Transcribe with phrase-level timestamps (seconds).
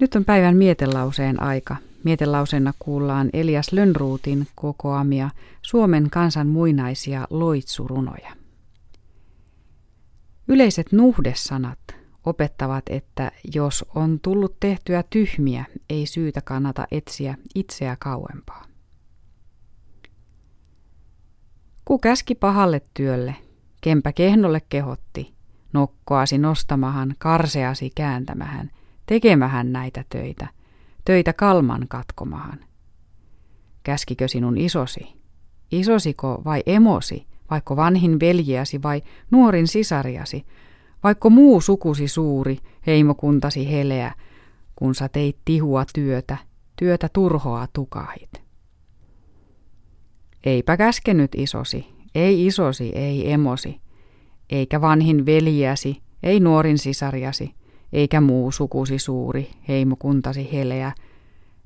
[0.00, 1.76] Nyt on päivän mietelauseen aika.
[2.04, 5.30] Mietelauseena kuullaan Elias Lönnruutin kokoamia
[5.62, 8.36] Suomen kansan muinaisia loitsurunoja.
[10.48, 11.78] Yleiset nuhdesanat
[12.24, 18.64] opettavat, että jos on tullut tehtyä tyhmiä, ei syytä kannata etsiä itseä kauempaa.
[21.84, 23.36] Ku käski pahalle työlle,
[23.80, 25.34] kempä kehnolle kehotti,
[25.72, 28.70] nokkoasi nostamahan, karseasi kääntämähän,
[29.08, 30.48] tekemähän näitä töitä,
[31.04, 32.58] töitä kalman katkomahan.
[33.82, 35.14] Käskikö sinun isosi?
[35.72, 40.44] Isosiko vai emosi, vaikka vanhin veljiäsi vai nuorin sisariasi,
[41.04, 44.14] vaikka muu sukusi suuri, heimokuntasi heleä,
[44.76, 46.36] kun sä teit tihua työtä,
[46.76, 48.30] työtä turhoa tukahit.
[50.44, 53.80] Eipä käskenyt isosi, ei isosi, ei emosi,
[54.50, 57.54] eikä vanhin veljiäsi, ei nuorin sisariasi,
[57.92, 60.92] eikä muu sukusi suuri, heimokuntasi heleä.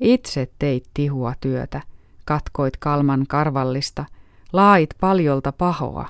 [0.00, 1.82] Itse teit tihua työtä,
[2.24, 4.04] katkoit kalman karvallista,
[4.52, 6.08] laait paljolta pahoa,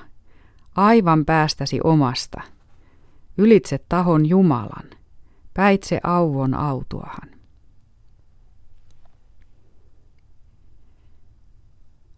[0.75, 2.41] aivan päästäsi omasta.
[3.37, 4.89] Ylitse tahon Jumalan,
[5.53, 7.37] päitse auvon autuahan.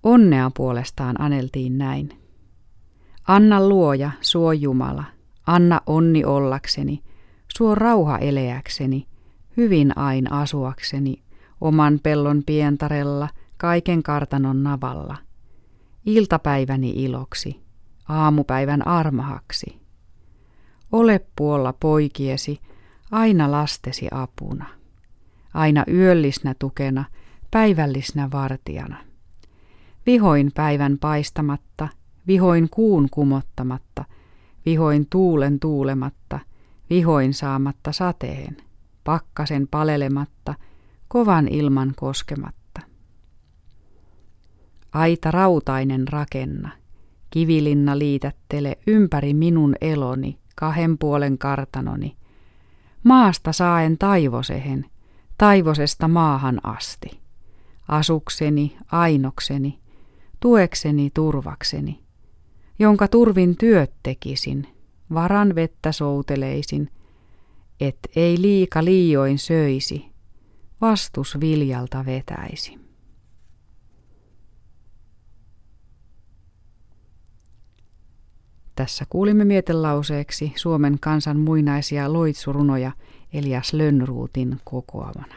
[0.03, 2.19] Onnea puolestaan aneltiin näin.
[3.28, 5.03] Anna luoja, suo Jumala,
[5.47, 7.03] anna onni ollakseni,
[7.59, 9.07] suo rauha eleäkseni,
[9.57, 11.23] hyvin ain asuakseni,
[11.61, 15.17] oman pellon pientarella, kaiken kartanon navalla.
[16.05, 17.59] Iltapäiväni iloksi,
[18.09, 19.79] aamupäivän armahaksi.
[20.91, 22.59] Ole puolla poikiesi,
[23.11, 24.66] aina lastesi apuna.
[25.53, 27.05] Aina yöllisnä tukena,
[27.51, 28.97] päivällisnä vartijana.
[30.05, 31.88] Vihoin päivän paistamatta,
[32.27, 34.05] vihoin kuun kumottamatta,
[34.66, 36.39] vihoin tuulen tuulematta,
[36.89, 38.57] vihoin saamatta sateen,
[39.03, 40.55] pakkasen palelematta,
[41.07, 42.81] kovan ilman koskematta.
[44.93, 46.69] Aita rautainen rakenna,
[47.29, 52.16] kivilinna liitättele ympäri minun eloni, kahden puolen kartanoni.
[53.03, 54.85] Maasta saaen taivosehen,
[55.38, 57.19] taivosesta maahan asti.
[57.88, 59.79] Asukseni, ainokseni,
[60.39, 61.99] tuekseni, turvakseni,
[62.79, 64.67] jonka turvin työt tekisin,
[65.14, 66.92] varan vettä souteleisin,
[67.80, 70.06] et ei liika liioin söisi,
[70.81, 72.80] vastus viljalta vetäisi.
[78.75, 82.91] Tässä kuulimme mietelauseeksi Suomen kansan muinaisia loitsurunoja
[83.34, 85.36] Elias Lönnruutin kokoamana.